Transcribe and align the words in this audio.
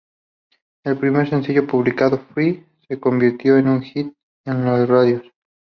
El 0.83 0.97
primer 0.97 1.29
sencillo 1.29 1.67
publicado, 1.67 2.17
""Free"", 2.33 2.65
se 2.87 2.99
convirtió 2.99 3.57
en 3.59 3.67
un 3.67 3.83
hit 3.83 4.11
en 4.47 4.65
las 4.65 4.89
radios. 4.89 5.21